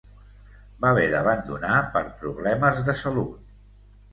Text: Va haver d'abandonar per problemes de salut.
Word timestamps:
Va 0.85 0.89
haver 0.93 1.03
d'abandonar 1.11 1.75
per 1.99 2.03
problemes 2.23 2.83
de 2.89 2.97
salut. 3.03 3.57